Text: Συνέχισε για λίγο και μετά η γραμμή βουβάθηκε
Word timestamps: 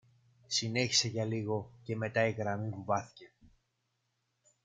Συνέχισε 0.47 1.07
για 1.07 1.25
λίγο 1.25 1.71
και 1.83 1.95
μετά 1.95 2.25
η 2.27 2.31
γραμμή 2.31 2.69
βουβάθηκε 2.69 3.31